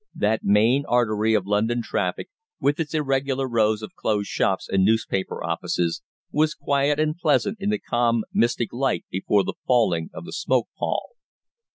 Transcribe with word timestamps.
That 0.15 0.39
main 0.43 0.83
artery 0.87 1.35
of 1.35 1.45
London 1.45 1.83
traffic, 1.83 2.27
with 2.59 2.79
its 2.79 2.95
irregular 2.95 3.47
rows 3.47 3.83
of 3.83 3.93
closed 3.93 4.29
shops 4.29 4.67
and 4.67 4.83
newspaper 4.83 5.43
offices, 5.43 6.01
was 6.31 6.55
quiet 6.55 6.99
and 6.99 7.15
pleasant 7.15 7.59
in 7.61 7.69
the 7.69 7.77
calm, 7.77 8.23
mystic 8.33 8.73
light 8.73 9.05
before 9.11 9.43
the 9.43 9.53
falling 9.67 10.09
of 10.11 10.25
the 10.25 10.33
smoke 10.33 10.69
pall. 10.75 11.11